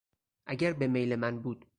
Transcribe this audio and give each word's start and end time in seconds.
اگر 0.47 0.73
به 0.73 0.87
میل 0.87 1.15
من 1.15 1.39
بود 1.41 1.65